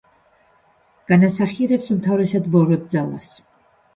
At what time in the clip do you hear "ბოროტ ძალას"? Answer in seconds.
2.55-3.29